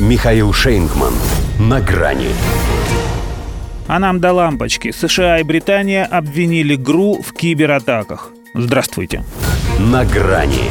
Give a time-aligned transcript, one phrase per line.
[0.00, 1.14] Михаил Шейнгман.
[1.60, 2.30] На грани.
[3.86, 4.90] А нам до лампочки.
[4.90, 8.32] США и Британия обвинили ГРУ в кибератаках.
[8.54, 9.22] Здравствуйте.
[9.78, 10.64] На грани.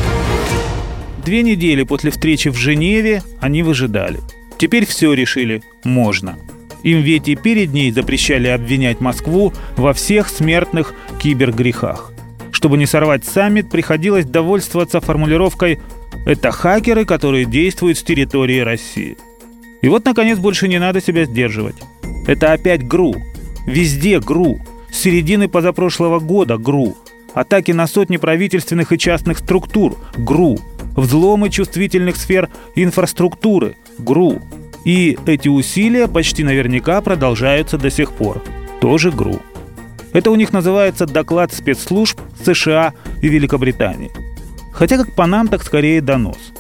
[1.23, 4.20] Две недели после встречи в Женеве они выжидали.
[4.57, 5.64] Теперь все решили.
[5.86, 6.38] Можно.
[6.84, 12.12] Им ведь и перед ней запрещали обвинять Москву во всех смертных кибергрехах.
[12.52, 15.80] Чтобы не сорвать саммит, приходилось довольствоваться формулировкой
[16.26, 19.18] «это хакеры, которые действуют с территории России».
[19.84, 21.76] И вот, наконец, больше не надо себя сдерживать.
[22.26, 23.16] Это опять ГРУ.
[23.68, 24.59] Везде ГРУ.
[24.90, 26.95] С середины позапрошлого года ГРУ.
[27.34, 30.58] Атаки на сотни правительственных и частных структур– ГРУ.
[30.95, 34.42] Взломы чувствительных сфер инфраструктуры– ГРУ.
[34.86, 38.42] И эти усилия почти наверняка продолжаются до сих пор.
[38.80, 39.42] Тоже ГРУ.
[40.14, 44.12] Это у них называется доклад спецслужб США и Великобритании.
[44.73, 46.54] Хотя как по нам, так скорее донос.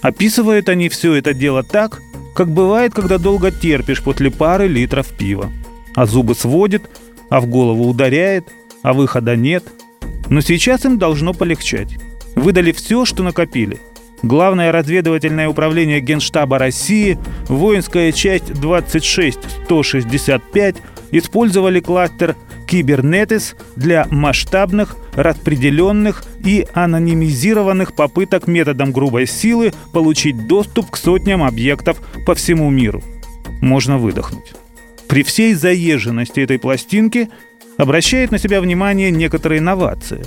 [0.00, 2.00] Описывают они все это дело так,
[2.34, 5.50] как бывает, когда долго терпишь после пары литров пива.
[5.94, 6.88] А зубы сводит,
[7.30, 8.48] а в голову ударяет,
[8.82, 9.64] а выхода нет.
[10.28, 11.96] Но сейчас им должно полегчать.
[12.36, 13.78] Выдали все, что накопили.
[14.22, 20.76] Главное разведывательное управление Генштаба России, воинская часть 26165
[21.12, 22.36] использовали кластер
[22.68, 31.98] Кибернетис для масштабных, распределенных и анонимизированных попыток методом грубой силы получить доступ к сотням объектов
[32.26, 33.02] по всему миру.
[33.62, 34.52] Можно выдохнуть.
[35.08, 37.30] При всей заезженности этой пластинки
[37.78, 40.26] обращает на себя внимание некоторые инновации.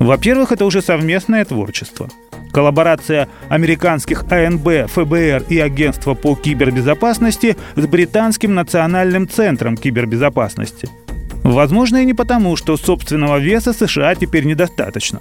[0.00, 2.08] Во-первых, это уже совместное творчество.
[2.50, 10.88] Коллаборация американских АНБ, ФБР и Агентства по кибербезопасности с Британским национальным центром кибербезопасности–
[11.42, 15.20] Возможно, и не потому, что собственного веса США теперь недостаточно.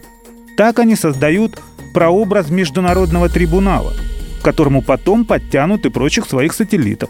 [0.58, 1.62] Так они создают
[1.94, 3.94] прообраз международного трибунала,
[4.40, 7.10] к которому потом подтянут и прочих своих сателлитов.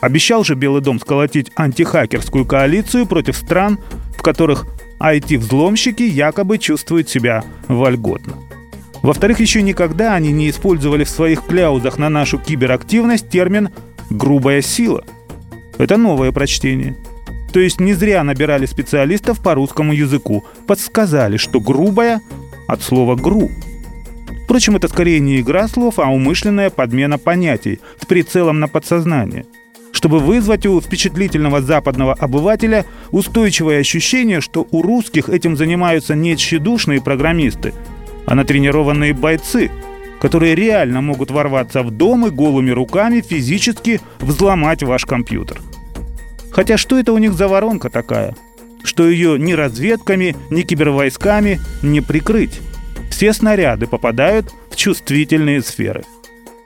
[0.00, 3.78] Обещал же Белый дом сколотить антихакерскую коалицию против стран,
[4.16, 4.66] в которых
[5.00, 8.34] IT-взломщики якобы чувствуют себя вольготно.
[9.02, 13.70] Во-вторых, еще никогда они не использовали в своих кляузах на нашу киберактивность термин
[14.10, 15.04] «грубая сила».
[15.78, 16.96] Это новое прочтение–
[17.52, 20.44] то есть не зря набирали специалистов по русскому языку.
[20.66, 22.20] Подсказали, что грубая
[22.66, 23.50] от слова «гру».
[24.44, 29.44] Впрочем, это скорее не игра слов, а умышленная подмена понятий с прицелом на подсознание.
[29.90, 37.00] Чтобы вызвать у впечатлительного западного обывателя устойчивое ощущение, что у русских этим занимаются не тщедушные
[37.00, 37.74] программисты,
[38.24, 39.70] а натренированные бойцы,
[40.20, 45.60] которые реально могут ворваться в дом и голыми руками физически взломать ваш компьютер–
[46.56, 48.34] Хотя что это у них за воронка такая?
[48.82, 52.62] Что ее ни разведками, ни кибервойсками не прикрыть.
[53.10, 56.04] Все снаряды попадают в чувствительные сферы.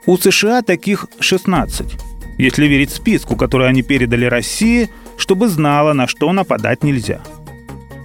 [0.07, 1.97] У США таких 16,
[2.39, 7.21] если верить списку, который они передали России, чтобы знала, на что нападать нельзя.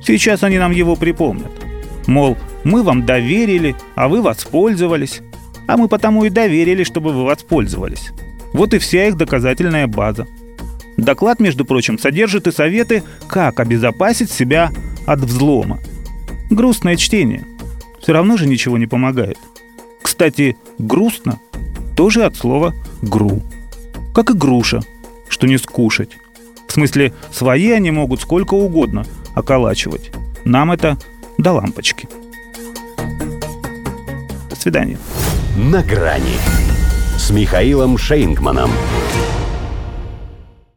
[0.04, 1.52] Сейчас они нам его припомнят.
[2.08, 5.22] Мол, мы вам доверили, а вы воспользовались.
[5.68, 8.10] А мы потому и доверили, чтобы вы воспользовались.
[8.54, 10.26] Вот и вся их доказательная база–
[10.98, 14.72] Доклад, между прочим, содержит и советы, как обезопасить себя
[15.06, 15.80] от взлома.
[16.50, 17.44] Грустное чтение.
[18.02, 19.38] Все равно же ничего не помогает.
[20.02, 21.40] Кстати, грустно
[21.96, 23.42] тоже от слова «гру».
[24.14, 24.82] Как и груша,
[25.28, 26.18] что не скушать.
[26.68, 30.12] В смысле, свои они могут сколько угодно околачивать.
[30.46, 30.98] Нам это
[31.38, 32.08] до лампочки.
[34.50, 34.98] До свидания.
[35.58, 36.38] На грани
[37.18, 38.72] с Михаилом Шейнгманом.